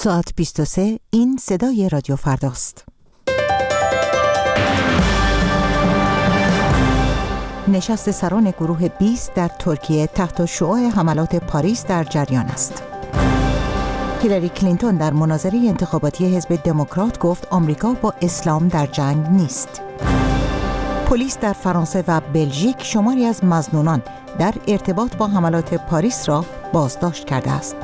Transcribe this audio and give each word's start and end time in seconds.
ساعت 0.00 0.32
23 0.36 0.98
این 1.10 1.36
صدای 1.40 1.88
رادیو 1.88 2.16
فرداست. 2.16 2.84
نشست 7.68 8.10
سران 8.10 8.50
گروه 8.50 8.88
20 8.88 9.34
در 9.34 9.48
ترکیه 9.48 10.06
تحت 10.06 10.44
شعاع 10.44 10.80
حملات 10.80 11.36
پاریس 11.36 11.86
در 11.86 12.04
جریان 12.04 12.46
است. 12.46 12.82
هیلاری 14.22 14.48
کلینتون 14.48 14.96
در 14.96 15.12
مناظره 15.12 15.58
انتخاباتی 15.58 16.36
حزب 16.36 16.62
دموکرات 16.64 17.18
گفت 17.18 17.48
آمریکا 17.50 17.92
با 17.92 18.14
اسلام 18.22 18.68
در 18.68 18.86
جنگ 18.86 19.26
نیست. 19.26 19.82
پلیس 21.06 21.38
در 21.38 21.52
فرانسه 21.52 22.04
و 22.08 22.20
بلژیک 22.20 22.82
شماری 22.82 23.24
از 23.24 23.44
مظنونان 23.44 24.02
در 24.38 24.54
ارتباط 24.68 25.16
با 25.16 25.26
حملات 25.26 25.74
پاریس 25.74 26.28
را 26.28 26.44
بازداشت 26.72 27.24
کرده 27.24 27.50
است. 27.50 27.76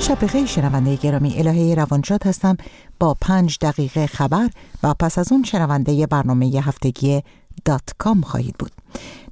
شب 0.00 0.24
بخیر 0.24 0.46
شنونده 0.46 0.96
گرامی 0.96 1.38
الهه 1.38 1.74
روانشاد 1.74 2.26
هستم 2.26 2.56
با 3.00 3.16
پنج 3.20 3.58
دقیقه 3.60 4.06
خبر 4.06 4.50
و 4.82 4.94
پس 4.94 5.18
از 5.18 5.32
اون 5.32 5.42
شنونده 5.42 6.06
برنامه 6.06 6.46
هفتگی 6.46 7.22
دات 7.64 7.82
کام 7.98 8.20
خواهید 8.20 8.54
بود. 8.58 8.72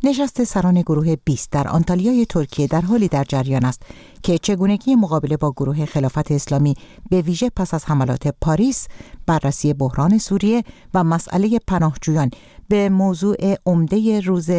نشست 0.05 0.45
سران 0.45 0.81
گروه 0.81 1.17
20 1.25 1.51
در 1.51 1.69
آنتالیای 1.69 2.27
ترکیه 2.27 2.67
در 2.67 2.81
حالی 2.81 3.09
در 3.09 3.25
جریان 3.25 3.65
است 3.65 3.83
که 4.23 4.39
چگونگی 4.39 4.95
مقابله 4.95 5.37
با 5.37 5.53
گروه 5.53 5.85
خلافت 5.85 6.33
اسلامی 6.33 6.75
به 7.11 7.21
ویژه 7.21 7.51
پس 7.57 7.75
از 7.75 7.85
حملات 7.85 8.29
پاریس، 8.41 8.89
بررسی 9.27 9.75
بحران 9.75 10.19
سوریه 10.19 10.65
و 10.95 11.05
مسئله 11.05 11.59
پناهجویان 11.67 12.31
به 12.69 12.89
موضوع 12.89 13.55
عمده 13.67 14.21
روز 14.21 14.51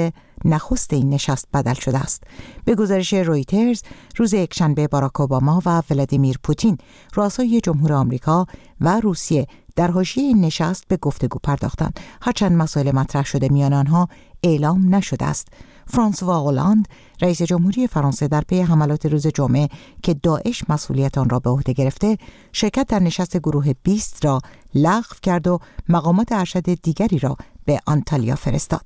نخست 0.45 0.93
این 0.93 1.09
نشست 1.09 1.47
بدل 1.53 1.73
شده 1.73 1.97
است. 1.97 2.23
به 2.65 2.75
گزارش 2.75 3.13
رویترز، 3.13 3.83
روز 4.17 4.33
یکشنبه 4.33 4.87
باراک 4.87 5.21
اوباما 5.21 5.61
و 5.65 5.83
ولادیمیر 5.89 6.39
پوتین، 6.43 6.77
رؤسای 7.15 7.61
جمهور 7.61 7.93
آمریکا 7.93 8.45
و 8.81 8.99
روسیه 8.99 9.47
در 9.75 9.91
حاشیه 9.91 10.23
این 10.23 10.41
نشست 10.41 10.87
به 10.87 10.97
گفتگو 10.97 11.39
پرداختند 11.43 11.99
هرچند 12.21 12.51
مسائل 12.51 12.91
مطرح 12.91 13.25
شده 13.25 13.49
میان 13.49 13.73
آنها 13.73 14.07
اعلام 14.43 14.95
نشده 14.95 15.25
است 15.25 15.47
فرانسوا 15.87 16.39
هولند 16.39 16.87
رئیس 17.21 17.41
جمهوری 17.41 17.87
فرانسه 17.87 18.27
در 18.27 18.41
پی 18.41 18.61
حملات 18.61 19.05
روز 19.05 19.27
جمعه 19.27 19.69
که 20.03 20.13
داعش 20.13 20.63
مسئولیت 20.69 21.17
آن 21.17 21.29
را 21.29 21.39
به 21.39 21.49
عهده 21.49 21.73
گرفته 21.73 22.17
شرکت 22.51 22.87
در 22.87 22.99
نشست 22.99 23.37
گروه 23.37 23.73
20 23.83 24.25
را 24.25 24.41
لغو 24.75 25.15
کرد 25.21 25.47
و 25.47 25.59
مقامات 25.89 26.31
ارشد 26.31 26.73
دیگری 26.73 27.19
را 27.19 27.37
به 27.67 27.79
آنتالیا 27.85 28.35
فرستاد. 28.35 28.81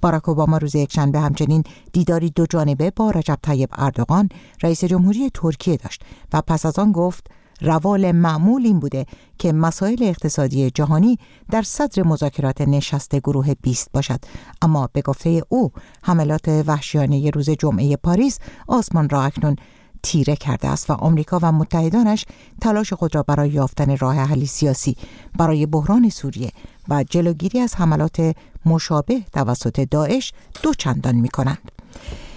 باراک 0.00 0.28
اوباما 0.28 0.58
روز 0.58 0.74
یکشنبه 0.74 1.20
همچنین 1.20 1.64
دیداری 1.92 2.30
دو 2.30 2.46
جانبه 2.46 2.90
با 2.90 3.10
رجب 3.10 3.38
طیب 3.42 3.68
اردوغان 3.72 4.28
رئیس 4.62 4.84
جمهوری 4.84 5.30
ترکیه 5.34 5.76
داشت 5.76 6.02
و 6.32 6.42
پس 6.42 6.66
از 6.66 6.78
آن 6.78 6.92
گفت 6.92 7.26
روال 7.60 8.12
معمول 8.12 8.66
این 8.66 8.80
بوده 8.80 9.06
که 9.38 9.52
مسائل 9.52 10.02
اقتصادی 10.02 10.70
جهانی 10.70 11.18
در 11.50 11.62
صدر 11.62 12.02
مذاکرات 12.02 12.60
نشست 12.60 13.16
گروه 13.16 13.54
20 13.54 13.92
باشد. 13.92 14.20
اما 14.62 14.88
به 14.92 15.02
گفته 15.02 15.42
او 15.48 15.72
حملات 16.02 16.48
وحشیانه 16.66 17.30
روز 17.30 17.50
جمعه 17.50 17.96
پاریس 17.96 18.38
آسمان 18.68 19.08
را 19.08 19.22
اکنون 19.22 19.56
تیره 20.02 20.36
کرده 20.36 20.68
است 20.68 20.90
و 20.90 20.92
آمریکا 20.92 21.38
و 21.42 21.52
متحدانش 21.52 22.24
تلاش 22.60 22.92
خود 22.92 23.14
را 23.14 23.22
برای 23.22 23.50
یافتن 23.50 23.96
راه 23.96 24.16
حلی 24.16 24.46
سیاسی 24.46 24.96
برای 25.38 25.66
بحران 25.66 26.08
سوریه 26.08 26.52
و 26.88 27.04
جلوگیری 27.04 27.60
از 27.60 27.74
حملات 27.74 28.36
مشابه 28.66 29.20
توسط 29.32 29.80
داعش 29.80 30.32
دو 30.62 30.74
چندان 30.74 31.14
می 31.14 31.28
کنند. 31.28 31.72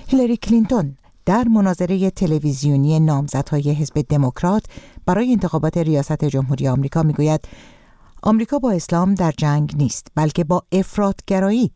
هیلاری 0.07 0.37
کلینتون 0.37 0.97
در 1.25 1.43
مناظره 1.43 2.09
تلویزیونی 2.09 2.99
نامزدهای 2.99 3.71
حزب 3.71 4.05
دموکرات 4.09 4.65
برای 5.05 5.31
انتخابات 5.31 5.77
ریاست 5.77 6.25
جمهوری 6.25 6.67
آمریکا 6.67 7.03
می‌گوید 7.03 7.47
آمریکا 8.23 8.59
با 8.59 8.71
اسلام 8.71 9.15
در 9.15 9.33
جنگ 9.37 9.73
نیست 9.77 10.07
بلکه 10.15 10.43
با 10.43 10.63
افرادگرایی 10.71 11.71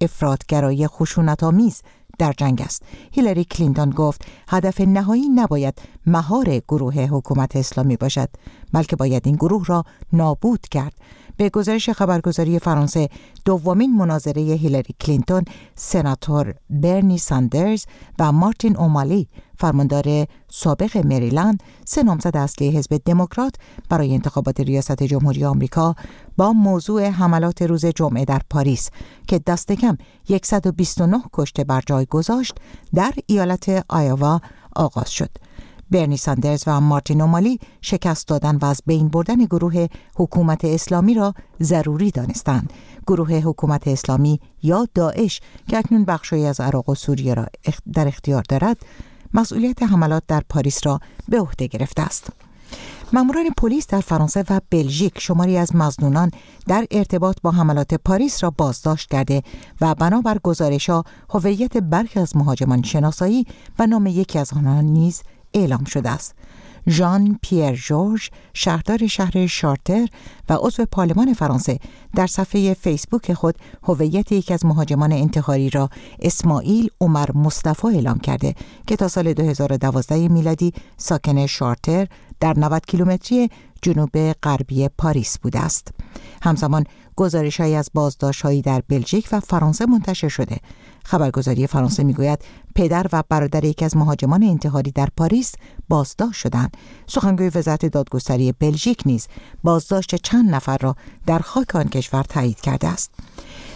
افراط‌گرایی 0.00 0.86
خشونت 0.86 1.42
آمیز 1.42 1.82
در 2.22 2.32
جنگ 2.32 2.62
است. 2.62 2.82
هیلاری 3.12 3.44
کلینتون 3.44 3.90
گفت 3.90 4.24
هدف 4.48 4.80
نهایی 4.80 5.28
نباید 5.28 5.82
مهار 6.06 6.58
گروه 6.58 6.94
حکومت 7.00 7.56
اسلامی 7.56 7.96
باشد 7.96 8.28
بلکه 8.72 8.96
باید 8.96 9.26
این 9.26 9.36
گروه 9.36 9.64
را 9.66 9.84
نابود 10.12 10.68
کرد. 10.68 10.94
به 11.36 11.48
گزارش 11.48 11.90
خبرگزاری 11.90 12.58
فرانسه 12.58 13.08
دومین 13.44 13.96
مناظره 13.96 14.42
هیلاری 14.42 14.94
کلینتون 15.00 15.44
سناتور 15.74 16.54
برنی 16.70 17.18
ساندرز 17.18 17.84
و 18.18 18.32
مارتین 18.32 18.76
اومالی 18.76 19.28
فرماندار 19.58 20.26
سابق 20.50 21.06
مریلند 21.06 21.62
سه 21.84 22.02
نامزد 22.02 22.36
اصلی 22.36 22.70
حزب 22.70 23.00
دموکرات 23.04 23.54
برای 23.88 24.14
انتخابات 24.14 24.60
ریاست 24.60 25.02
جمهوری 25.02 25.44
آمریکا 25.44 25.94
با 26.36 26.52
موضوع 26.52 27.08
حملات 27.08 27.62
روز 27.62 27.86
جمعه 27.86 28.24
در 28.24 28.40
پاریس 28.50 28.90
که 29.26 29.38
دست 29.38 29.72
کم 29.72 29.98
129 30.42 31.22
کشته 31.32 31.64
بر 31.64 31.82
جای 31.86 32.06
گذاشت 32.06 32.54
در 32.94 33.12
ایالت 33.26 33.84
آیاوا 33.88 34.40
آغاز 34.76 35.10
شد. 35.10 35.30
برنی 35.90 36.16
ساندرز 36.16 36.64
و 36.66 36.80
مارتین 36.80 37.20
اومالی 37.20 37.58
شکست 37.80 38.28
دادن 38.28 38.56
و 38.56 38.64
از 38.64 38.82
بین 38.86 39.08
بردن 39.08 39.44
گروه 39.44 39.86
حکومت 40.16 40.64
اسلامی 40.64 41.14
را 41.14 41.34
ضروری 41.62 42.10
دانستند. 42.10 42.72
گروه 43.06 43.34
حکومت 43.34 43.88
اسلامی 43.88 44.40
یا 44.62 44.88
داعش 44.94 45.40
که 45.68 45.78
اکنون 45.78 46.04
بخشی 46.04 46.44
از 46.44 46.60
عراق 46.60 46.88
و 46.88 46.94
سوریه 46.94 47.34
را 47.34 47.46
در 47.92 48.08
اختیار 48.08 48.42
دارد 48.48 48.76
مسئولیت 49.34 49.82
حملات 49.82 50.22
در 50.28 50.42
پاریس 50.48 50.86
را 50.86 51.00
به 51.28 51.40
عهده 51.40 51.66
گرفته 51.66 52.02
است. 52.02 52.32
ماموران 53.14 53.50
پلیس 53.56 53.86
در 53.86 54.00
فرانسه 54.00 54.44
و 54.50 54.60
بلژیک 54.70 55.20
شماری 55.20 55.56
از 55.56 55.76
مزنونان 55.76 56.30
در 56.66 56.86
ارتباط 56.90 57.36
با 57.42 57.50
حملات 57.50 57.94
پاریس 57.94 58.44
را 58.44 58.50
بازداشت 58.50 59.10
کرده 59.10 59.42
و 59.80 59.94
بنابر 59.94 60.38
گزارشها 60.38 61.04
هویت 61.30 61.76
برخی 61.76 62.20
از 62.20 62.36
مهاجمان 62.36 62.82
شناسایی 62.82 63.46
و 63.78 63.86
نام 63.86 64.06
یکی 64.06 64.38
از 64.38 64.52
آنان 64.52 64.84
نیز 64.84 65.22
اعلام 65.54 65.84
شده 65.84 66.10
است. 66.10 66.34
ژان 66.88 67.38
پیر 67.42 67.74
جورج 67.74 68.30
شهردار 68.54 69.06
شهر 69.06 69.46
شارتر 69.46 70.08
و 70.48 70.54
عضو 70.54 70.84
پارلمان 70.84 71.34
فرانسه 71.34 71.78
در 72.14 72.26
صفحه 72.26 72.74
فیسبوک 72.74 73.32
خود 73.32 73.54
هویت 73.82 74.32
یکی 74.32 74.54
از 74.54 74.66
مهاجمان 74.66 75.12
انتحاری 75.12 75.70
را 75.70 75.90
اسماعیل 76.22 76.90
عمر 77.00 77.32
مصطفی 77.34 77.86
اعلام 77.86 78.18
کرده 78.18 78.54
که 78.86 78.96
تا 78.96 79.08
سال 79.08 79.32
2012 79.32 80.28
میلادی 80.28 80.72
ساکن 80.96 81.46
شارتر 81.46 82.08
در 82.42 82.58
90 82.58 82.86
کیلومتری 82.86 83.50
جنوب 83.82 84.32
غربی 84.32 84.88
پاریس 84.88 85.38
بوده 85.38 85.60
است. 85.60 85.88
همزمان 86.42 86.84
گزارش 87.16 87.60
از 87.60 87.90
بازداشت 87.94 88.42
هایی 88.42 88.62
در 88.62 88.82
بلژیک 88.88 89.28
و 89.32 89.40
فرانسه 89.40 89.86
منتشر 89.86 90.28
شده. 90.28 90.56
خبرگزاری 91.04 91.66
فرانسه 91.66 92.04
می‌گوید 92.04 92.44
پدر 92.74 93.06
و 93.12 93.22
برادر 93.28 93.64
یکی 93.64 93.84
از 93.84 93.96
مهاجمان 93.96 94.42
انتحاری 94.42 94.90
در 94.90 95.08
پاریس 95.16 95.52
بازداشت 95.88 96.40
شدند. 96.40 96.76
سخنگوی 97.06 97.50
وزارت 97.54 97.86
دادگستری 97.86 98.52
بلژیک 98.52 99.02
نیز 99.06 99.28
بازداشت 99.64 100.14
چند 100.14 100.54
نفر 100.54 100.78
را 100.80 100.96
در 101.26 101.38
خاک 101.38 101.76
آن 101.76 101.88
کشور 101.88 102.22
تایید 102.22 102.60
کرده 102.60 102.88
است. 102.88 103.10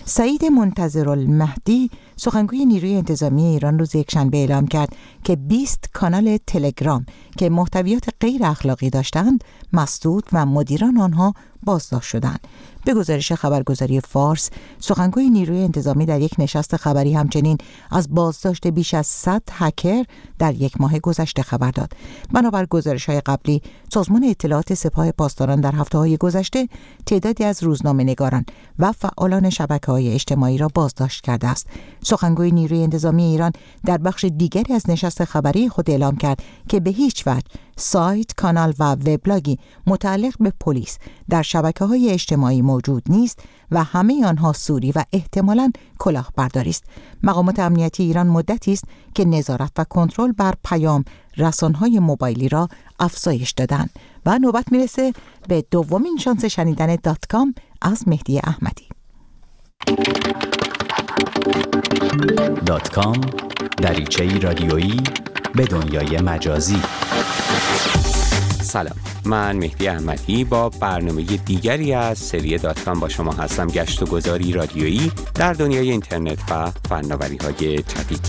سعید 0.08 0.44
منتظر 0.44 1.08
المهدی 1.08 1.90
سخنگوی 2.16 2.66
نیروی 2.66 2.94
انتظامی 2.94 3.44
ایران 3.44 3.78
روز 3.78 3.94
یکشنبه 3.94 4.36
اعلام 4.36 4.66
کرد 4.66 4.96
که 5.24 5.36
20 5.36 5.90
کانال 5.92 6.38
تلگرام 6.46 7.06
که 7.38 7.50
محتویات 7.50 8.08
غیر 8.20 8.44
اخلاقی 8.44 8.90
داشتند 8.90 9.44
مسدود 9.72 10.24
و 10.32 10.46
مدیران 10.46 10.98
آنها 10.98 11.34
بازداشت 11.62 12.08
شدند. 12.08 12.40
به 12.86 12.94
گزارش 12.94 13.32
خبرگزاری 13.32 14.00
فارس 14.00 14.50
سخنگوی 14.78 15.30
نیروی 15.30 15.62
انتظامی 15.62 16.06
در 16.06 16.20
یک 16.20 16.32
نشست 16.38 16.76
خبری 16.76 17.14
همچنین 17.14 17.58
از 17.90 18.14
بازداشت 18.14 18.66
بیش 18.66 18.94
از 18.94 19.06
100 19.06 19.42
هکر 19.52 20.04
در 20.38 20.54
یک 20.54 20.80
ماه 20.80 20.98
گذشته 20.98 21.42
خبر 21.42 21.70
داد. 21.70 21.92
بنابر 22.32 22.66
گزارش 22.66 23.06
های 23.06 23.20
قبلی 23.20 23.62
سازمان 23.92 24.24
اطلاعات 24.24 24.74
سپاه 24.74 25.10
پاسداران 25.10 25.60
در 25.60 25.74
هفته 25.74 25.98
های 25.98 26.16
گذشته 26.16 26.68
تعدادی 27.06 27.44
از 27.44 27.62
روزنامه 27.62 28.04
نگاران 28.04 28.44
و 28.78 28.92
فعالان 28.92 29.50
شبکه 29.50 29.92
های 29.92 30.12
اجتماعی 30.12 30.58
را 30.58 30.68
بازداشت 30.74 31.24
کرده 31.24 31.48
است. 31.48 31.66
سخنگوی 32.02 32.50
نیروی 32.50 32.82
انتظامی 32.82 33.22
ایران 33.22 33.52
در 33.84 33.98
بخش 33.98 34.24
دیگری 34.24 34.74
از 34.74 34.90
نشست 34.90 35.24
خبری 35.24 35.68
خود 35.68 35.90
اعلام 35.90 36.16
کرد 36.16 36.42
که 36.68 36.80
به 36.80 36.90
هیچ 36.90 37.26
وجه 37.26 37.46
سایت، 37.76 38.34
کانال 38.34 38.74
و 38.78 38.92
وبلاگی 38.92 39.58
متعلق 39.86 40.34
به 40.40 40.52
پلیس 40.60 40.98
در 41.28 41.42
شبکه 41.42 41.84
های 41.84 42.10
اجتماعی 42.10 42.62
موجود 42.62 43.02
نیست 43.08 43.38
و 43.70 43.84
همه 43.84 44.26
آنها 44.26 44.52
سوری 44.52 44.92
و 44.92 45.04
احتمالا 45.12 45.72
کلاهبرداری 45.98 46.70
است. 46.70 46.84
مقامات 47.22 47.58
امنیتی 47.58 48.02
ایران 48.02 48.26
مدتی 48.26 48.72
است 48.72 48.84
که 49.14 49.24
نظارت 49.24 49.72
و 49.78 49.84
کنترل 49.84 50.32
بر 50.32 50.54
پیام 50.64 51.04
رسانهای 51.36 51.98
موبایلی 51.98 52.48
را 52.48 52.68
افزایش 53.00 53.50
دادند 53.50 53.90
و 54.26 54.38
نوبت 54.38 54.72
می‌رسه 54.72 55.12
به 55.48 55.64
دومین 55.70 56.16
شانس 56.16 56.44
شنیدن 56.44 56.96
دات 57.02 57.26
کام 57.28 57.54
از 57.82 58.08
مهدی 58.08 58.38
احمدی. 58.38 58.88
دات 62.66 62.90
کام 62.90 63.20
دریچه 63.76 64.38
رادیویی 64.38 65.00
به 65.54 65.64
دنیای 65.64 66.20
مجازی 66.20 66.82
سلام. 68.76 68.96
من 69.24 69.56
مهدی 69.56 69.88
احمدی 69.88 70.44
با 70.44 70.68
برنامه 70.68 71.22
دیگری 71.22 71.92
از 71.92 72.18
سری 72.18 72.58
داتکام 72.58 73.00
با 73.00 73.08
شما 73.08 73.32
هستم. 73.32 73.66
گشت 73.66 74.02
و 74.02 74.06
گذاری 74.06 74.52
رادیویی 74.52 75.12
در 75.34 75.52
دنیای 75.52 75.90
اینترنت 75.90 76.38
و 76.50 76.70
فناوری 76.88 77.36
های 77.36 77.76
جدید. 77.76 78.28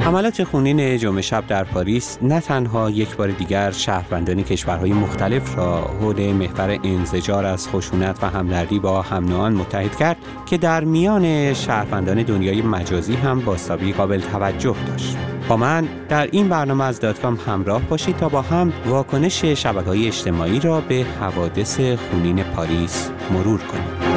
حملات 0.00 0.44
خونین 0.44 0.98
جمعه 0.98 1.22
شب 1.22 1.46
در 1.46 1.64
پاریس 1.64 2.18
نه 2.22 2.40
تنها 2.40 2.90
یک 2.90 3.16
بار 3.16 3.28
دیگر 3.28 3.70
شهروندان 3.70 4.42
کشورهای 4.42 4.92
مختلف 4.92 5.56
را 5.58 5.80
حول 5.80 6.32
محور 6.32 6.78
انزجار 6.84 7.44
از 7.44 7.68
خشونت 7.68 8.24
و 8.24 8.30
همدردی 8.30 8.78
با 8.78 9.02
هم 9.02 9.24
متحد 9.52 9.96
کرد 9.96 10.16
که 10.46 10.58
در 10.58 10.84
میان 10.84 11.54
شهروندان 11.54 12.22
دنیای 12.22 12.62
مجازی 12.62 13.14
هم 13.14 13.40
باسابی 13.40 13.92
قابل 13.92 14.20
توجه 14.20 14.76
داشت. 14.86 15.16
با 15.48 15.56
من 15.56 15.88
در 16.08 16.28
این 16.32 16.48
برنامه 16.48 16.84
از 16.84 17.00
داتکام 17.00 17.38
همراه 17.46 17.82
باشید 17.82 18.16
تا 18.16 18.28
با 18.28 18.42
هم 18.42 18.72
واکنش 18.86 19.44
شبکه 19.44 19.86
های 19.86 20.06
اجتماعی 20.06 20.60
را 20.60 20.80
به 20.80 21.06
حوادث 21.20 21.80
خونین 21.80 22.42
پاریس 22.42 23.10
مرور 23.30 23.60
کنیم. 23.60 24.14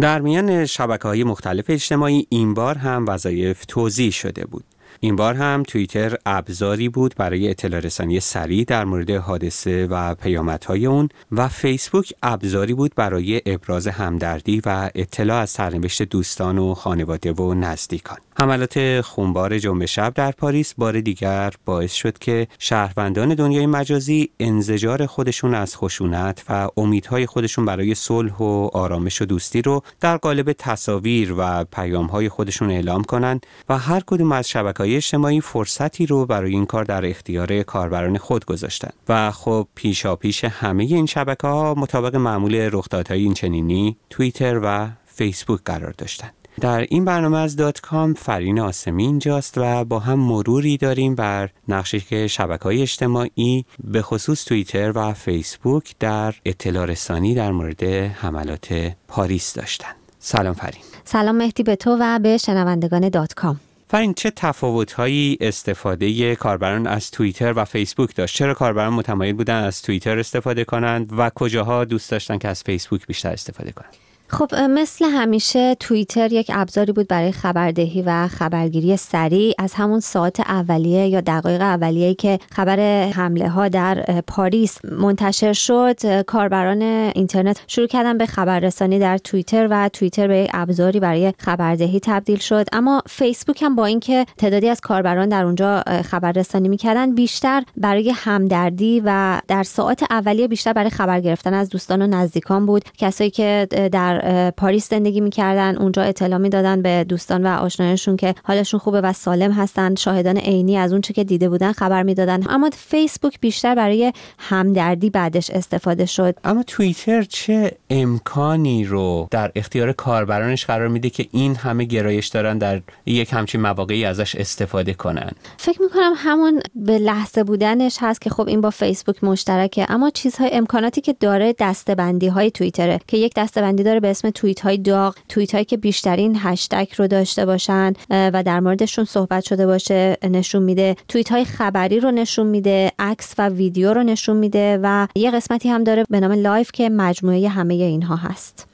در 0.00 0.20
میان 0.20 0.66
شبکه 0.66 1.08
های 1.08 1.24
مختلف 1.24 1.64
اجتماعی 1.68 2.26
این 2.28 2.54
بار 2.54 2.78
هم 2.78 3.04
وظایف 3.08 3.64
توضیح 3.68 4.10
شده 4.10 4.46
بود. 4.46 4.64
این 5.02 5.16
بار 5.16 5.34
هم 5.34 5.62
توییتر 5.62 6.16
ابزاری 6.26 6.88
بود 6.88 7.14
برای 7.16 7.50
اطلاع 7.50 7.80
رسانی 7.80 8.20
سریع 8.20 8.64
در 8.64 8.84
مورد 8.84 9.10
حادثه 9.10 9.86
و 9.86 10.14
پیامدهای 10.14 10.86
اون 10.86 11.08
و 11.32 11.48
فیسبوک 11.48 12.12
ابزاری 12.22 12.74
بود 12.74 12.92
برای 12.96 13.42
ابراز 13.46 13.88
همدردی 13.88 14.62
و 14.66 14.90
اطلاع 14.94 15.40
از 15.42 15.50
سرنوشت 15.50 16.02
دوستان 16.02 16.58
و 16.58 16.74
خانواده 16.74 17.32
و 17.32 17.54
نزدیکان. 17.54 18.18
حملات 18.36 19.00
خونبار 19.00 19.58
جمعه 19.58 19.86
شب 19.86 20.12
در 20.14 20.30
پاریس 20.30 20.74
بار 20.74 21.00
دیگر 21.00 21.52
باعث 21.64 21.92
شد 21.92 22.18
که 22.18 22.48
شهروندان 22.58 23.34
دنیای 23.34 23.66
مجازی 23.66 24.30
انزجار 24.40 25.06
خودشون 25.06 25.54
از 25.54 25.76
خشونت 25.76 26.44
و 26.48 26.68
امیدهای 26.76 27.26
خودشون 27.26 27.64
برای 27.64 27.94
صلح 27.94 28.36
و 28.36 28.68
آرامش 28.72 29.22
و 29.22 29.24
دوستی 29.24 29.62
رو 29.62 29.82
در 30.00 30.16
قالب 30.16 30.52
تصاویر 30.52 31.34
و 31.38 31.64
پیامهای 31.64 32.28
خودشون 32.28 32.70
اعلام 32.70 33.04
کنند 33.04 33.46
و 33.68 33.78
هر 33.78 34.02
کدوم 34.06 34.32
از 34.32 34.48
شبکه‌های 34.48 34.89
اجتماعی 34.96 35.40
فرصتی 35.40 36.06
رو 36.06 36.26
برای 36.26 36.52
این 36.52 36.66
کار 36.66 36.84
در 36.84 37.06
اختیار 37.06 37.62
کاربران 37.62 38.18
خود 38.18 38.44
گذاشتن 38.44 38.90
و 39.08 39.30
خب 39.30 39.68
پیشا 39.74 40.16
پیش 40.16 40.44
همه 40.44 40.84
این 40.84 41.06
شبکه 41.06 41.46
ها 41.46 41.74
مطابق 41.74 42.16
معمول 42.16 42.68
رخدادهای 42.72 43.22
اینچنینی 43.22 43.96
توییتر 44.10 44.60
و 44.62 44.88
فیسبوک 45.06 45.60
قرار 45.64 45.94
داشتند. 45.98 46.32
در 46.60 46.80
این 46.80 47.04
برنامه 47.04 47.38
از 47.38 47.56
دات 47.56 47.80
کام 47.80 48.14
فرین 48.14 48.60
آسمی 48.60 49.02
اینجاست 49.02 49.54
و 49.58 49.84
با 49.84 49.98
هم 49.98 50.18
مروری 50.18 50.76
داریم 50.76 51.14
بر 51.14 51.50
نقشی 51.68 52.00
که 52.00 52.26
شبکه 52.26 52.64
های 52.64 52.82
اجتماعی 52.82 53.64
به 53.84 54.02
خصوص 54.02 54.44
توییتر 54.44 54.92
و 54.94 55.12
فیسبوک 55.12 55.94
در 56.00 56.34
اطلاع 56.44 56.86
رسانی 56.86 57.34
در 57.34 57.52
مورد 57.52 57.82
حملات 57.82 58.92
پاریس 59.08 59.54
داشتند. 59.54 59.94
سلام 60.18 60.54
فرین 60.54 60.82
سلام 61.04 61.36
مهدی 61.36 61.62
به 61.62 61.76
تو 61.76 61.96
و 62.00 62.18
به 62.18 62.36
شنوندگان 62.36 63.08
دات 63.08 63.34
کام 63.34 63.60
فرین 63.90 64.14
چه 64.14 64.30
تفاوت‌هایی 64.30 65.38
استفاده 65.40 66.36
کاربران 66.36 66.86
از 66.86 67.10
توییتر 67.10 67.52
و 67.56 67.64
فیسبوک 67.64 68.14
داشت؟ 68.14 68.36
چرا 68.36 68.54
کاربران 68.54 68.92
متمایل 68.92 69.34
بودن 69.34 69.64
از 69.64 69.82
توییتر 69.82 70.18
استفاده 70.18 70.64
کنند 70.64 71.12
و 71.18 71.30
کجاها 71.30 71.84
دوست 71.84 72.10
داشتن 72.10 72.38
که 72.38 72.48
از 72.48 72.62
فیسبوک 72.62 73.06
بیشتر 73.06 73.32
استفاده 73.32 73.72
کنند؟ 73.72 73.96
خب 74.32 74.54
مثل 74.54 75.04
همیشه 75.04 75.74
توییتر 75.74 76.32
یک 76.32 76.50
ابزاری 76.54 76.92
بود 76.92 77.08
برای 77.08 77.32
خبردهی 77.32 78.02
و 78.02 78.28
خبرگیری 78.28 78.96
سریع. 78.96 79.54
از 79.58 79.74
همون 79.74 80.00
ساعت 80.00 80.40
اولیه 80.40 81.06
یا 81.06 81.20
دقایق 81.20 81.60
اولیه 81.60 82.14
که 82.14 82.38
خبر 82.52 82.80
حمله 83.08 83.48
ها 83.48 83.68
در 83.68 84.20
پاریس 84.26 84.84
منتشر 84.84 85.52
شد 85.52 86.22
کاربران 86.22 86.82
اینترنت 86.82 87.60
شروع 87.66 87.86
کردن 87.86 88.18
به 88.18 88.26
خبررسانی 88.26 88.98
در 88.98 89.18
توییتر 89.18 89.68
و 89.70 89.88
توییتر 89.88 90.28
به 90.28 90.38
یک 90.38 90.50
ابزاری 90.54 91.00
برای 91.00 91.32
خبردهی 91.38 92.00
تبدیل 92.00 92.38
شد. 92.38 92.66
اما 92.72 93.02
فیسبوک 93.06 93.62
هم 93.62 93.76
با 93.76 93.84
اینکه 93.84 94.26
تعدادی 94.38 94.68
از 94.68 94.80
کاربران 94.80 95.28
در 95.28 95.44
اونجا 95.44 95.82
خبررسانی 96.04 96.68
می‌کردن 96.68 97.14
بیشتر 97.14 97.62
برای 97.76 98.10
همدردی 98.10 99.02
و 99.04 99.40
در 99.48 99.62
ساعت 99.62 100.02
اولیه 100.10 100.48
بیشتر 100.48 100.72
برای 100.72 100.90
خبر 100.90 101.20
گرفتن 101.20 101.54
از 101.54 101.68
دوستان 101.68 102.02
و 102.02 102.06
نزدیکان 102.06 102.66
بود. 102.66 102.84
کسایی 102.98 103.30
که 103.30 103.66
در 103.92 104.19
پاریس 104.56 104.90
زندگی 104.90 105.20
می‌کردن 105.20 105.76
اونجا 105.76 106.02
اطلاع 106.02 106.38
می‌دادن 106.38 106.82
به 106.82 107.04
دوستان 107.08 107.46
و 107.46 107.48
آشنایانشون 107.48 108.16
که 108.16 108.34
حالشون 108.44 108.80
خوبه 108.80 109.00
و 109.00 109.12
سالم 109.12 109.52
هستن. 109.52 109.94
شاهدان 109.94 110.36
عینی 110.36 110.76
از 110.76 110.92
اون 110.92 111.00
چه 111.00 111.12
که 111.12 111.24
دیده 111.24 111.48
بودن 111.48 111.72
خبر 111.72 112.02
می‌دادن. 112.02 112.40
اما 112.48 112.70
فیسبوک 112.72 113.40
بیشتر 113.40 113.74
برای 113.74 114.12
همدردی 114.38 115.10
بعدش 115.10 115.50
استفاده 115.50 116.06
شد. 116.06 116.34
اما 116.44 116.62
توییتر 116.62 117.22
چه 117.22 117.72
امکانی 117.90 118.84
رو 118.84 119.28
در 119.30 119.52
اختیار 119.54 119.92
کاربرانش 119.92 120.66
قرار 120.66 120.88
میده 120.88 121.10
که 121.10 121.26
این 121.32 121.54
همه 121.54 121.84
گرایش 121.84 122.26
دارن 122.26 122.58
در 122.58 122.80
یک 123.06 123.32
همچین 123.32 123.60
مواقعی 123.60 124.04
ازش 124.04 124.34
استفاده 124.34 124.94
کنن؟ 124.94 125.30
فکر 125.56 125.82
می‌کنم 125.82 126.12
همون 126.16 126.60
به 126.74 126.98
لحظه 126.98 127.44
بودنش 127.44 127.98
هست 128.00 128.20
که 128.20 128.30
خب 128.30 128.48
این 128.48 128.60
با 128.60 128.70
فیسبوک 128.70 129.24
مشترکه. 129.24 129.86
اما 129.88 130.10
چیزهای 130.10 130.50
امکاناتی 130.52 131.00
که 131.00 131.14
داره 131.20 131.54
دستبندی 131.58 132.28
های 132.28 132.50
توییتره 132.50 133.00
که 133.06 133.16
یک 133.16 133.32
دستبندی 133.36 133.82
داره 133.82 134.00
به 134.00 134.09
اسم 134.10 134.30
توییت 134.30 134.60
های 134.60 134.78
داغ 134.78 135.16
توییت 135.28 135.52
هایی 135.52 135.64
که 135.64 135.76
بیشترین 135.76 136.36
هشتگ 136.38 136.86
رو 136.96 137.06
داشته 137.06 137.46
باشن 137.46 137.92
و 138.10 138.42
در 138.46 138.60
موردشون 138.60 139.04
صحبت 139.04 139.44
شده 139.44 139.66
باشه 139.66 140.16
نشون 140.24 140.62
میده. 140.62 140.96
توییت 141.08 141.32
های 141.32 141.44
خبری 141.44 142.00
رو 142.00 142.10
نشون 142.10 142.46
میده 142.46 142.92
عکس 142.98 143.34
و 143.38 143.48
ویدیو 143.48 143.94
رو 143.94 144.02
نشون 144.02 144.36
میده 144.36 144.78
و 144.82 145.06
یه 145.14 145.30
قسمتی 145.30 145.68
هم 145.68 145.84
داره 145.84 146.04
به 146.10 146.20
نام 146.20 146.32
Live 146.32 146.72
که 146.72 146.88
مجموعه 146.88 147.48
همه 147.48 147.74
اینها 147.74 148.16
هست. 148.16 148.66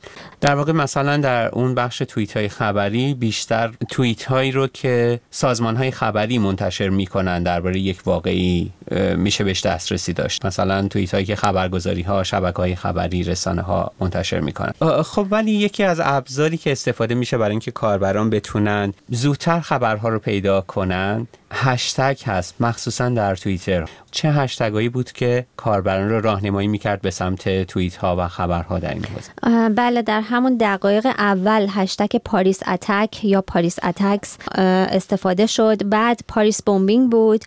در 0.47 0.55
واقع 0.55 0.73
مثلا 0.73 1.17
در 1.17 1.49
اون 1.49 1.75
بخش 1.75 1.99
توییت 1.99 2.37
های 2.37 2.49
خبری 2.49 3.15
بیشتر 3.15 3.73
توییت 3.91 4.25
هایی 4.25 4.53
رو 4.53 4.67
که 4.67 5.21
سازمان 5.31 5.77
های 5.77 5.91
خبری 5.91 6.39
منتشر 6.39 6.89
می‌کنن 6.89 7.43
درباره 7.43 7.79
یک 7.79 7.99
واقعه‌ای 8.07 8.71
میشه 9.17 9.45
بهش 9.45 9.67
دسترسی 9.67 10.13
داشت. 10.13 10.47
مثلا 10.47 10.89
توییت 10.89 11.15
هایی 11.15 11.27
که 11.27 11.37
خبرگزاری 11.37 12.03
ها 12.03 12.23
شبکه 12.23 12.57
های 12.57 12.75
خبری 12.75 13.23
رسانه 13.23 13.63
ها 13.63 13.93
منتشر 14.01 14.41
می‌کنن. 14.41 14.73
خب 15.03 15.27
ولی 15.31 15.51
یکی 15.51 15.85
از 15.85 16.01
ابزاری 16.05 16.57
که 16.57 16.73
استفاده 16.73 17.15
میشه 17.15 17.39
برای 17.39 17.51
اینکه 17.51 17.71
کاربران 17.71 18.31
بتونن 18.31 18.93
زودتر 19.11 19.61
خبرها 19.61 20.09
رو 20.09 20.19
پیدا 20.19 20.61
کنن 20.61 21.27
هشتگ 21.53 22.19
هست 22.27 22.55
مخصوصا 22.61 23.09
در 23.09 23.37
توییتر. 23.37 23.89
چه 24.11 24.31
هشتگایی 24.31 24.89
بود 24.89 25.13
که 25.13 25.47
کاربران 25.57 26.11
رو 26.11 26.21
راهنمایی 26.21 26.69
می‌کرد 26.69 27.01
به 27.01 27.11
سمت 27.11 27.63
توییت 27.63 27.97
ها 27.97 28.17
و 28.19 28.29
خبرها 28.29 28.79
در 28.79 28.95
این 28.95 29.05
حوزه؟ 29.05 29.69
بله 29.69 30.03
در 30.03 30.21
همون 30.21 30.57
دقایق 30.57 31.07
اول 31.07 31.67
هشتگ 31.71 32.17
Paris 32.25 32.61
attack 32.69 33.25
یا 33.25 33.43
Paris 33.43 33.79
attacks 33.83 34.37
استفاده 34.55 35.47
شد. 35.47 35.89
بعد 35.89 36.21
Paris 36.29 36.63
bombing 36.63 37.11
بود. 37.11 37.45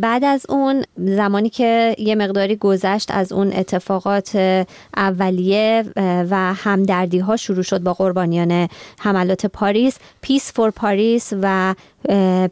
بعد 0.00 0.24
از 0.24 0.46
اون 0.48 0.84
زمانی 0.96 1.50
که 1.50 1.96
یه 1.98 2.14
مقداری 2.14 2.56
گذشت 2.56 3.10
از 3.10 3.32
اون 3.32 3.52
اتفاقات 3.52 4.64
اولیه 4.96 5.84
و 6.30 6.54
همدردی 6.54 7.18
ها 7.18 7.36
شروع 7.36 7.62
شد 7.62 7.82
با 7.82 7.94
قربانیان 7.94 8.68
حملات 8.98 9.46
پاریس 9.46 9.98
peace 10.20 10.52
for 10.52 10.70
Paris 10.70 11.32
و 11.42 11.74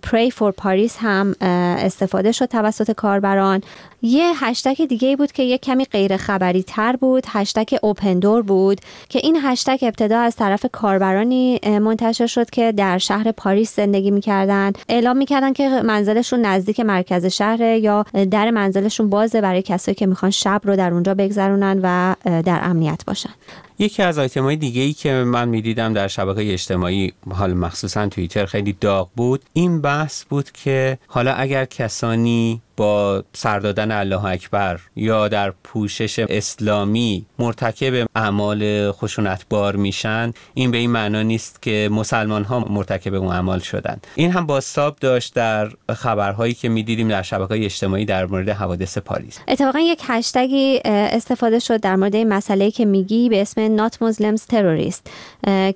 pray 0.03 0.31
for 0.31 0.53
Paris 0.53 0.97
هم 1.01 1.35
استفاده 1.41 2.33
شد 2.33 2.47
توسط 2.47 2.91
کاربران. 2.91 3.63
یه 4.03 4.45
هشتگ 4.45 4.85
دیگه 4.85 5.17
بود 5.17 5.33
که 5.33 5.43
یه 5.43 5.59
کمی 5.59 5.85
غیر 5.85 6.17
خبری 6.17 6.63
تر 6.63 6.97
بود 6.97 7.25
هشتگ 7.29 7.77
open 7.83 8.13
door 8.13 8.43
بود 8.43 8.81
که 9.09 9.21
این 9.23 9.39
هشتگ 9.43 9.79
ابتدا 9.83 10.21
از 10.21 10.37
طرف 10.37 10.67
کاربرانی 10.73 11.61
منتشر 11.65 12.27
شد 12.27 12.51
که 12.51 12.73
در 12.73 12.99
شهر 12.99 13.33
پاریس 13.33 13.77
زندگی 13.77 14.11
می‌کردن. 14.11 14.73
اعلام 14.89 15.17
می‌کردن 15.17 15.53
که 15.53 15.69
منزلشون 15.69 16.41
نزدیک 16.41 16.81
مرکز 16.81 17.27
شهر 17.27 17.61
یا 17.61 18.05
در 18.31 18.51
منزلشون 18.51 19.11
بازه 19.11 19.41
برای 19.41 19.63
کسایی 19.63 19.95
که 19.95 20.07
می‌خوان 20.07 20.31
شب 20.31 20.61
رو 20.65 20.77
در 20.77 20.93
اونجا 20.93 21.15
بگذرونن 21.15 21.81
و 21.83 22.15
در 22.43 22.61
امنیت 22.63 23.01
باشن. 23.07 23.31
یکی 23.79 24.03
از 24.03 24.19
آیتم 24.19 24.43
های 24.43 24.57
دیگه 24.57 24.83
ای 24.83 24.93
که 24.93 25.13
من 25.13 25.49
می‌دیدم 25.49 25.93
در 25.93 26.09
شبکه 26.09 26.53
اجتماعی 26.53 27.13
حالا 27.31 27.55
مخصوصا 27.55 28.09
توییتر 28.09 28.47
خیلی 28.47 28.73
داغ 28.81 29.11
بود 29.17 29.43
این 29.53 29.81
بحث 29.81 30.25
بود 30.25 30.53
که 30.53 30.99
حالا 31.07 31.33
اگر 31.33 31.65
کسانی 31.65 32.63
با 32.77 33.25
سردادن 33.33 33.91
الله 33.91 34.25
اکبر 34.25 34.81
یا 34.97 35.29
در 35.29 35.53
پوشش 35.65 36.19
اسلامی 36.19 37.27
مرتکب 37.39 38.07
اعمال 38.17 38.93
خشونتبار 38.93 39.77
میشن 39.77 40.33
این 40.55 40.71
به 40.71 40.79
این 40.79 40.91
معنا 40.91 41.23
نیست 41.23 41.63
که 41.63 41.89
مسلمان 41.93 42.45
ها 42.45 42.61
مرتکب 42.61 43.15
اون 43.15 43.29
اعمال 43.29 43.59
شدن. 43.59 44.01
این 44.15 44.31
هم 44.31 44.47
باستاب 44.47 44.97
داشت 45.01 45.35
در 45.35 45.69
خبرهایی 45.95 46.55
که 46.55 46.69
می‌دیدیم 46.69 47.09
در 47.09 47.23
شبکه 47.23 47.49
های 47.49 47.65
اجتماعی 47.65 48.05
در 48.05 48.27
مورد 48.27 48.49
حوادث 48.49 48.99
پاریس. 48.99 49.39
اتفاقا 49.49 49.79
یک 49.79 50.03
هشتگی 50.07 50.81
استفاده 50.85 51.59
شد 51.59 51.81
در 51.81 51.97
مورد 51.97 52.15
این 52.15 52.29
مسئله 52.29 52.71
که 52.71 52.85
میگی 52.85 53.29
به 53.29 53.41
اسم 53.41 53.77
Not 53.77 53.93
Muslims 53.93 54.41
Terrorist 54.53 55.03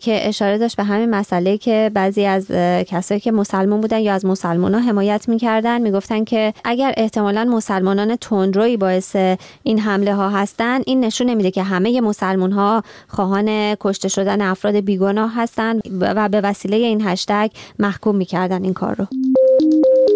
که 0.01 0.29
اشاره 0.29 0.59
داشت 0.59 0.77
به 0.77 0.85
همین 0.85 1.11
مسئله 1.11 1.59
که 1.59 1.91
بعضی 1.95 2.25
از 2.25 2.51
کسایی 2.87 3.21
که 3.21 3.33
مسلمان 3.33 3.81
بودن 3.81 3.99
یا 3.99 4.15
از 4.15 4.25
مسلمان 4.25 4.75
ها 4.75 4.81
حمایت 4.81 5.29
می‌کردن 5.29 5.81
می‌گفتن 5.81 6.25
که 6.25 6.55
اگر 6.65 6.88
احتمالا 6.97 7.45
مسلمانان 7.45 8.17
تندروی 8.17 8.77
باعث 8.77 9.17
این 9.63 9.79
حمله 9.79 10.15
ها 10.15 10.29
هستن 10.29 10.81
این 10.87 11.05
نشون 11.05 11.31
نمیده 11.31 11.51
که 11.51 11.63
همه 11.63 12.01
مسلمان 12.01 12.53
ها 12.53 12.83
خواهان 13.09 13.75
کشته 13.75 14.09
شدن 14.09 14.41
افراد 14.41 14.75
بیگناه 14.75 15.33
هستند 15.37 15.83
و 16.01 16.29
به 16.29 16.41
وسیله 16.41 16.77
این 16.77 17.03
هشتگ 17.09 17.51
محکوم 17.79 18.17
می‌کردن 18.17 18.65
این 18.65 18.73
کار 18.73 18.95
رو. 18.95 19.07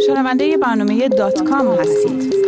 شنونده 0.07 0.57
برنامه 0.57 1.09
دات 1.09 1.43
کام 1.43 1.69
هستید. 1.69 2.42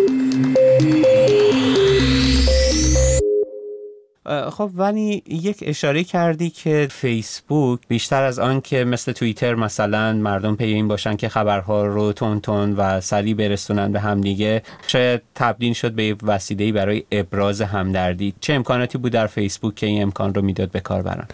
خب 4.26 4.70
ولی 4.74 5.22
یک 5.26 5.56
اشاره 5.62 6.04
کردی 6.04 6.50
که 6.50 6.88
فیسبوک 6.90 7.80
بیشتر 7.88 8.22
از 8.22 8.38
آن 8.38 8.60
که 8.60 8.84
مثل 8.84 9.12
توییتر 9.12 9.54
مثلا 9.54 10.12
مردم 10.12 10.56
پی 10.56 10.64
این 10.64 10.88
باشن 10.88 11.16
که 11.16 11.28
خبرها 11.28 11.86
رو 11.86 12.12
تند 12.12 12.40
تند 12.40 12.72
و 12.72 13.00
سریع 13.00 13.34
برسونن 13.34 13.92
به 13.92 14.00
همدیگه 14.00 14.62
شاید 14.86 15.22
تبدیل 15.34 15.72
شد 15.72 15.92
به 15.92 16.16
وسیله 16.22 16.72
برای 16.72 17.02
ابراز 17.12 17.60
همدردی. 17.60 18.34
چه 18.40 18.52
امکاناتی 18.52 18.98
بود 18.98 19.12
در 19.12 19.26
فیسبوک 19.26 19.74
که 19.74 19.86
این 19.86 20.02
امکان 20.02 20.34
رو 20.34 20.42
می‌داد 20.42 20.70
به 20.70 20.80
کاربران؟ 20.80 21.26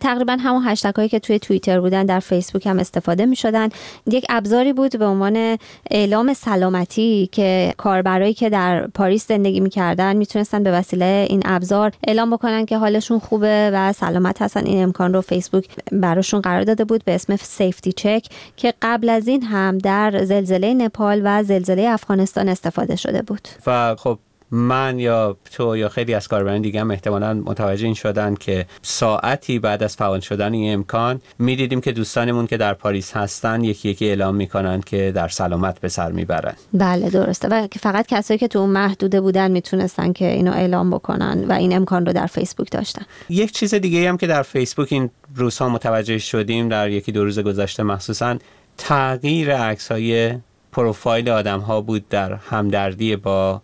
تقریبا 0.00 0.36
همون 0.40 0.62
هشتگ 0.66 0.94
هایی 0.94 1.08
که 1.08 1.18
توی 1.18 1.38
توییتر 1.38 1.80
بودن 1.80 2.06
در 2.06 2.20
فیسبوک 2.20 2.66
هم 2.66 2.78
استفاده 2.78 3.26
می 3.26 3.36
شدن 3.36 3.68
یک 4.06 4.26
ابزاری 4.28 4.72
بود 4.72 4.98
به 4.98 5.04
عنوان 5.04 5.58
اعلام 5.90 6.34
سلامتی 6.34 7.28
که 7.32 7.74
کاربرایی 7.76 8.34
که 8.34 8.50
در 8.50 8.86
پاریس 8.86 9.28
زندگی 9.28 9.60
می‌کردن 9.60 10.16
می‌تونستن 10.16 10.62
به 10.62 10.72
وسیله 10.72 11.26
این 11.30 11.42
ابزار 11.44 11.92
اعلام 12.06 12.21
اعلام 12.22 12.36
بکنن 12.36 12.66
که 12.66 12.78
حالشون 12.78 13.18
خوبه 13.18 13.70
و 13.74 13.92
سلامت 13.92 14.42
هستن. 14.42 14.66
این 14.66 14.82
امکان 14.82 15.14
رو 15.14 15.20
فیسبوک 15.20 15.68
براشون 15.92 16.40
قرار 16.40 16.62
داده 16.64 16.84
بود 16.84 17.04
به 17.04 17.14
اسم 17.14 17.36
سیفتی 17.36 17.92
چک 17.92 18.26
که 18.56 18.74
قبل 18.82 19.08
از 19.08 19.28
این 19.28 19.42
هم 19.42 19.78
در 19.78 20.24
زلزله 20.24 20.74
نپال 20.74 21.20
و 21.24 21.42
زلزله 21.42 21.82
افغانستان 21.88 22.48
استفاده 22.48 22.96
شده 22.96 23.22
بود. 23.22 23.48
و 23.66 23.96
خب 23.98 24.18
من 24.52 24.98
یا 24.98 25.36
تو 25.52 25.76
یا 25.76 25.88
خیلی 25.88 26.14
از 26.14 26.28
کاربران 26.28 26.60
دیگه 26.60 26.80
هم 26.80 26.90
احتمالا 26.90 27.34
متوجه 27.34 27.84
این 27.84 27.94
شدن 27.94 28.34
که 28.34 28.66
ساعتی 28.82 29.58
بعد 29.58 29.82
از 29.82 29.96
فعال 29.96 30.20
شدن 30.20 30.52
این 30.52 30.74
امکان 30.74 31.20
می‌دیدیم 31.38 31.80
که 31.80 31.92
دوستانمون 31.92 32.46
که 32.46 32.56
در 32.56 32.74
پاریس 32.74 33.16
هستن 33.16 33.64
یکی 33.64 33.88
یکی 33.88 34.08
اعلام 34.08 34.34
می‌کنن 34.34 34.80
که 34.80 35.12
در 35.14 35.28
سلامت 35.28 35.80
به 35.80 35.88
سر 35.88 36.12
می‌برن. 36.12 36.54
بله 36.74 37.10
درسته. 37.10 37.48
و 37.48 37.66
فقط 37.80 38.06
کسایی 38.06 38.38
که 38.38 38.48
تو 38.48 38.58
اون 38.58 38.70
محدوده 38.70 39.20
بودن 39.20 39.50
می‌تونستن 39.50 40.12
که 40.12 40.32
اینو 40.32 40.52
اعلام 40.52 40.90
بکنن 40.90 41.44
و 41.48 41.52
این 41.52 41.76
امکان 41.76 42.06
رو 42.06 42.12
در 42.12 42.26
فیسبوک 42.26 42.70
داشتن. 42.70 43.02
یک 43.28 43.52
چیز 43.52 43.74
دیگه 43.74 44.08
هم 44.08 44.16
که 44.16 44.26
در 44.26 44.42
فیسبوک 44.42 44.88
این 44.90 45.10
روزها 45.36 45.68
متوجه 45.68 46.18
شدیم 46.18 46.68
در 46.68 46.90
یکی 46.90 47.12
دو 47.12 47.24
روز 47.24 47.38
گذشته 47.38 47.82
مخصوصا 47.82 48.36
تغییر 48.78 49.56
عکس 49.56 49.92
های 49.92 50.34
پروفایل 50.72 51.28
آدم 51.28 51.60
ها 51.60 51.80
بود 51.80 52.08
در 52.08 52.32
همدردی 52.32 53.16
با 53.16 53.62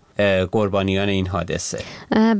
قربانیان 0.53 1.09
این 1.09 1.27
حادثه. 1.27 1.79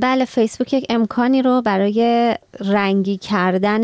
بله 0.01 0.25
فیسبوک 0.25 0.73
یک 0.73 0.87
امکانی 0.89 1.43
رو 1.43 1.63
برای 1.63 2.35
رنگی 2.61 3.17
کردن 3.17 3.83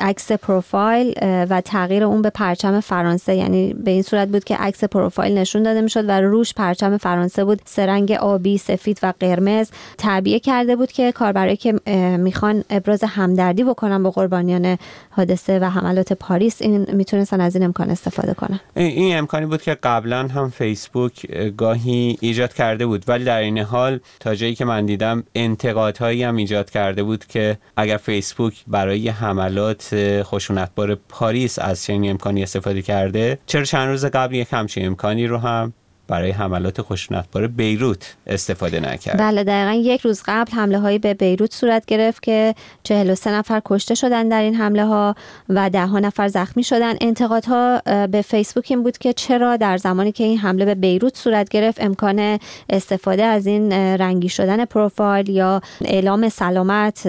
عکس 0.00 0.32
پروفایل 0.32 1.14
و 1.22 1.60
تغییر 1.60 2.04
اون 2.04 2.22
به 2.22 2.30
پرچم 2.30 2.80
فرانسه. 2.80 3.34
یعنی 3.34 3.74
به 3.74 3.90
این 3.90 4.02
صورت 4.02 4.28
بود 4.28 4.44
که 4.44 4.56
عکس 4.56 4.84
پروفایل 4.84 5.38
نشون 5.38 5.62
داده 5.62 5.80
می‌شد 5.80 6.08
و 6.08 6.20
روش 6.20 6.54
پرچم 6.54 6.96
فرانسه 6.96 7.44
بود. 7.44 7.62
سرنگ 7.64 8.12
آبی 8.12 8.58
سفید 8.58 8.98
و 9.02 9.12
قرمز 9.20 9.70
تعبیه 9.98 10.40
کرده 10.40 10.76
بود 10.76 10.92
که 10.92 11.12
کاربرایی 11.12 11.56
که 11.56 11.72
می‌خوان 12.18 12.64
ابراز 12.70 13.04
همدردی 13.04 13.64
بکنن 13.64 14.02
با 14.02 14.10
قربانیان 14.10 14.78
حادثه 15.10 15.58
و 15.58 15.64
حملات 15.64 16.12
پاریس 16.12 16.62
این 16.62 16.86
می‌تونستن 16.92 17.40
از 17.40 17.56
این 17.56 17.64
امکان 17.64 17.90
استفاده 17.90 18.34
کنن. 18.34 18.60
این 18.76 19.18
امکانی 19.18 19.46
بود 19.46 19.62
که 19.62 19.76
قبلا 19.82 20.28
هم 20.28 20.50
فیسبوک 20.50 21.26
گاهی 21.56 22.18
ایجاد 22.20 22.52
کرده 22.52 22.86
بود. 22.86 23.04
ولی 23.08 23.24
در 23.24 23.38
این 23.38 23.58
حال 23.58 24.00
تا 24.20 24.34
جایی 24.34 24.54
که 24.54 24.64
من 24.64 24.86
دیدم 24.86 25.24
انتقادهایی 25.34 26.22
هم 26.22 26.36
ایجاد 26.36 26.70
کرده 26.70 27.02
بود 27.02 27.24
که 27.26 27.58
اگر 27.76 27.96
فیسبوک 27.96 28.64
برای 28.66 29.08
حملات 29.08 29.89
خشونتبار 30.22 30.94
پاریس 30.94 31.58
از 31.58 31.84
چنین 31.84 32.10
امکانی 32.10 32.42
استفاده 32.42 32.82
کرده؟ 32.82 33.38
چرا 33.46 33.64
چند 33.64 33.88
روز 33.88 34.04
قبل 34.04 34.34
یک 34.34 34.48
همچین 34.50 34.86
امکانی 34.86 35.26
رو 35.26 35.38
هم 35.38 35.72
برای 36.10 36.30
حملات 36.30 36.82
خشونتبار 36.82 37.46
بیروت 37.46 38.16
استفاده 38.26 38.80
نکرد. 38.80 39.18
بله 39.18 39.44
دقیقا 39.44 39.72
یک 39.72 40.00
روز 40.00 40.22
قبل 40.26 40.52
حمله 40.52 40.78
هایی 40.78 40.98
به 40.98 41.14
بیروت 41.14 41.54
صورت 41.54 41.86
گرفت 41.86 42.22
که 42.22 42.54
43 42.82 43.30
نفر 43.30 43.62
کشته 43.64 43.94
شدن 43.94 44.28
در 44.28 44.42
این 44.42 44.54
حمله 44.54 44.84
ها 44.84 45.14
و 45.48 45.70
ده 45.70 45.86
ها 45.86 45.98
نفر 45.98 46.28
زخمی 46.28 46.64
شدن. 46.64 46.94
انتقادها 47.00 47.82
به 48.06 48.22
فیسبوک 48.22 48.66
این 48.70 48.82
بود 48.82 48.98
که 48.98 49.12
چرا 49.12 49.56
در 49.56 49.76
زمانی 49.76 50.12
که 50.12 50.24
این 50.24 50.38
حمله 50.38 50.64
به 50.64 50.74
بیروت 50.74 51.16
صورت 51.16 51.48
گرفت 51.48 51.80
امکان 51.80 52.38
استفاده 52.70 53.24
از 53.24 53.46
این 53.46 53.72
رنگی 53.72 54.28
شدن 54.28 54.64
پروفایل 54.64 55.28
یا 55.28 55.60
اعلام 55.84 56.28
سلامت 56.28 57.06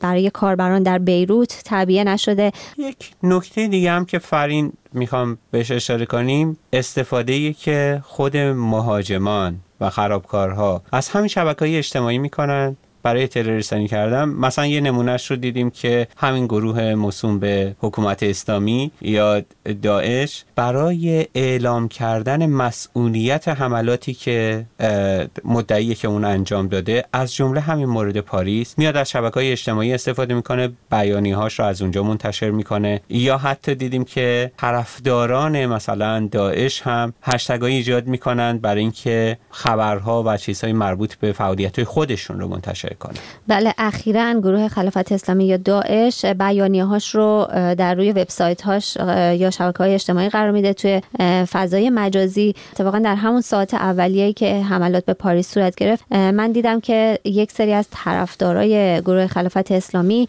برای 0.00 0.30
کاربران 0.30 0.82
در 0.82 0.98
بیروت 0.98 1.62
تعبیه 1.64 2.04
نشده. 2.04 2.52
یک 2.78 3.10
نکته 3.22 3.68
دیگه 3.68 3.90
هم 3.90 4.04
که 4.04 4.18
فرین 4.18 4.72
می‌خوام 4.94 5.38
بهش 5.50 5.70
اشاره 5.70 6.06
کنیم 6.06 6.58
استفاده 6.72 7.52
که 7.52 8.02
خود 8.04 8.36
مهاجمان 8.36 9.60
و 9.80 9.90
خرابکارها 9.90 10.82
از 10.92 11.08
همین 11.08 11.28
شبکه 11.28 11.58
های 11.60 11.76
اجتماعی 11.76 12.18
می‌کنن. 12.18 12.76
برای 13.04 13.28
تروریستانی 13.28 13.88
کردن. 13.88 14.24
مثلا 14.24 14.66
یه 14.66 14.80
نمونهش 14.80 15.30
رو 15.30 15.36
دیدیم 15.36 15.70
که 15.70 16.08
همین 16.16 16.46
گروه 16.46 16.94
موسوم 16.94 17.38
به 17.38 17.76
حکومت 17.80 18.22
اسلامی 18.22 18.90
یا 19.02 19.42
داعش 19.82 20.44
برای 20.56 21.26
اعلام 21.34 21.88
کردن 21.88 22.46
مسئولیت 22.46 23.48
حملاتی 23.48 24.14
که 24.14 24.66
مدعی 25.44 25.94
که 25.94 26.08
اون 26.08 26.24
انجام 26.24 26.68
داده 26.68 27.04
از 27.12 27.34
جمله 27.34 27.60
همین 27.60 27.86
مورد 27.86 28.20
پاریس 28.20 28.78
میاد 28.78 28.96
از 28.96 29.10
شبکه 29.10 29.34
های 29.34 29.52
اجتماعی 29.52 29.94
استفاده 29.94 30.34
می‌کنه 30.34 30.72
بیانی 30.90 31.32
هاش 31.32 31.58
رو 31.58 31.64
از 31.64 31.82
اونجا 31.82 32.02
منتشر 32.02 32.50
می‌کنه. 32.50 33.00
یا 33.08 33.38
حتی 33.38 33.74
دیدیم 33.74 34.04
که 34.04 34.52
طرفداران 34.56 35.66
مثلا 35.66 36.28
داعش 36.32 36.82
هم 36.82 37.14
هشتگ 37.22 37.64
ایجاد 37.64 38.06
می‌کنن 38.06 38.58
برای 38.58 38.80
اینکه 38.80 39.38
خبرها 39.50 40.22
و 40.26 40.36
چیزهای 40.36 40.72
مربوط 40.72 41.14
به 41.14 41.32
فعالیت 41.32 41.84
خودشون 41.84 42.40
رو 42.40 42.48
منتشر 42.48 42.93
کنه. 42.98 43.14
بله 43.48 43.74
اخیرا 43.78 44.32
گروه 44.32 44.68
خلافت 44.68 45.12
اسلامی 45.12 45.44
یا 45.44 45.56
داعش 45.56 46.24
بیانیه 46.24 46.84
هاش 46.84 47.14
رو 47.14 47.48
در 47.52 47.94
روی 47.94 48.12
وبسایت 48.12 48.62
هاش 48.62 48.96
یا 49.40 49.50
شبکه 49.50 49.78
های 49.78 49.94
اجتماعی 49.94 50.28
قرار 50.28 50.50
میده 50.50 50.72
توی 50.72 51.00
فضای 51.52 51.90
مجازی. 51.90 52.54
اتفاقا 52.72 52.98
در 52.98 53.14
همون 53.14 53.40
ساعت 53.40 53.74
اولیه‌ای 53.74 54.32
که 54.32 54.62
حملات 54.62 55.04
به 55.04 55.12
پاریس 55.14 55.54
صورت 55.54 55.74
گرفت 55.74 56.12
من 56.12 56.52
دیدم 56.52 56.80
که 56.80 57.18
یک 57.24 57.52
سری 57.52 57.72
از 57.72 57.86
طرفدارای 57.90 59.00
گروه 59.00 59.26
خلافت 59.26 59.72
اسلامی 59.72 60.28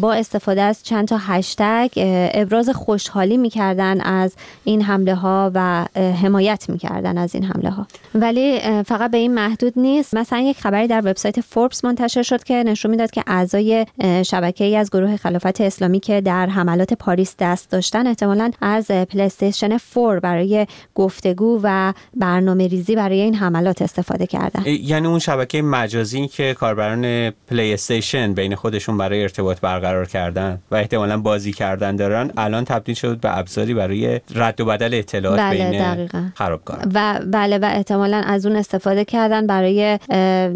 با 0.00 0.12
استفاده 0.12 0.62
از 0.62 0.82
چند 0.82 1.08
تا 1.08 1.16
هشتگ 1.20 1.90
ابراز 2.34 2.70
خوشحالی 2.70 3.36
می‌کردن 3.36 4.00
از 4.00 4.34
این 4.64 4.82
حمله 4.82 5.14
ها 5.14 5.50
و 5.54 5.86
حمایت 6.22 6.64
می‌کردن 6.68 7.18
از 7.18 7.34
این 7.34 7.44
حمله 7.44 7.70
ها 7.70 7.86
ولی 8.14 8.60
فقط 8.82 9.10
به 9.10 9.18
این 9.18 9.34
محدود 9.34 9.72
نیست. 9.76 10.14
مثلا 10.14 10.38
یک 10.38 10.60
خبری 10.60 10.86
در 10.86 11.00
وبسایت 11.00 11.40
فوربس 11.40 11.84
منتشر 12.00 12.22
شد 12.22 12.44
که 12.44 12.54
نشون 12.54 12.90
می‌داد 12.90 13.10
که 13.10 13.24
اعضای 13.26 13.86
شبکه 14.22 14.64
ای 14.64 14.76
از 14.76 14.90
گروه 14.90 15.16
خلافت 15.16 15.60
اسلامی 15.60 16.00
که 16.00 16.20
در 16.20 16.46
حملات 16.46 16.94
پاریس 16.94 17.34
دست 17.38 17.70
داشتن 17.70 18.06
احتمالا 18.06 18.50
از 18.60 18.90
پلیستیشن 18.90 19.78
4 19.94 20.20
برای 20.20 20.66
گفتگو 20.94 21.60
و 21.62 21.92
برنامه 22.16 22.68
ریزی 22.68 22.96
برای 22.96 23.20
این 23.20 23.34
حملات 23.34 23.82
استفاده 23.82 24.26
کردن. 24.26 24.62
یعنی 24.66 25.06
اون 25.06 25.18
شبکه 25.18 25.62
مجازی 25.62 26.28
که 26.28 26.54
کاربران 26.54 27.30
پلی 27.30 27.74
استیشن 27.74 28.32
بین 28.32 28.54
خودشون 28.54 28.98
برای 28.98 29.22
ارتباط 29.22 29.60
برقرار 29.60 30.06
کردن 30.06 30.58
و 30.70 30.76
احتمالا 30.76 31.20
بازی 31.20 31.52
کردن 31.52 31.96
دارن 31.96 32.30
الان 32.36 32.64
تبدیل 32.64 32.94
شد 32.94 33.20
به 33.20 33.38
ابزاری 33.38 33.74
برای 33.74 34.20
رد 34.34 34.60
و 34.60 34.64
بدل 34.64 34.94
اطلاعات 34.94 35.40
بله 35.40 35.70
بین 35.70 36.08
خرابکاران. 36.34 36.92
و 36.94 37.20
بله 37.26 37.58
و 37.58 37.64
احتمالا 37.64 38.22
از 38.26 38.46
اون 38.46 38.56
استفاده 38.56 39.04
کردن 39.04 39.46
برای 39.46 39.98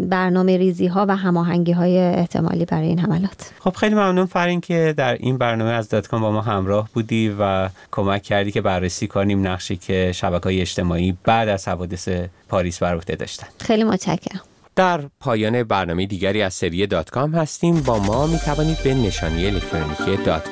برنامه 0.09 0.57
ریزی 0.57 0.87
ها 0.87 1.05
و 1.09 1.15
هماهنگی 1.35 1.71
های 1.71 1.97
احتمالی 1.97 2.65
برای 2.65 2.87
این 2.87 2.99
حملات. 2.99 3.51
خب 3.59 3.75
خیلی 3.75 3.95
ممنون 3.95 4.25
فرین 4.25 4.61
که 4.61 4.93
در 4.97 5.13
این 5.13 5.37
برنامه 5.37 5.71
از 5.71 5.89
داتکام 5.89 6.21
با 6.21 6.31
ما 6.31 6.41
همراه 6.41 6.89
بودی 6.93 7.35
و 7.39 7.69
کمک 7.91 8.23
کردی 8.23 8.51
که 8.51 8.61
بررسی 8.61 9.07
کنیم 9.07 9.47
نقشی 9.47 9.75
که 9.75 10.11
شبکه 10.11 10.43
های 10.43 10.61
اجتماعی 10.61 11.17
بعد 11.23 11.49
از 11.49 11.67
حوادث 11.67 12.09
پاریس 12.49 12.83
بر 12.83 12.95
عهده 12.95 13.15
داشتن. 13.15 13.47
خیلی 13.59 13.83
متشکرم. 13.83 14.41
در 14.75 15.01
پایان 15.19 15.63
برنامه 15.63 16.05
دیگری 16.05 16.41
از 16.41 16.53
سری 16.53 16.87
دات 16.87 17.09
کام 17.09 17.35
هستیم. 17.35 17.81
با 17.81 17.99
ما 17.99 18.27
می 18.27 18.39
توانید 18.39 18.83
به 18.83 18.93
نشانی 18.93 19.45
الکترونیکی 19.45 20.23
دات 20.23 20.49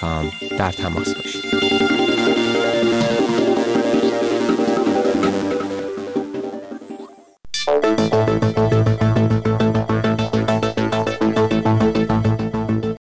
کام 0.00 0.30
در 0.58 0.72
تماس 0.72 1.14
باشید. 1.14 1.77